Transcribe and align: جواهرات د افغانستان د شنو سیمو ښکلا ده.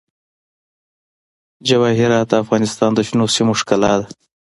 جواهرات 1.67 2.27
د 2.31 2.33
افغانستان 2.43 2.91
د 2.95 2.99
شنو 3.07 3.25
سیمو 3.35 3.53
ښکلا 3.59 3.93
ده. 3.99 4.07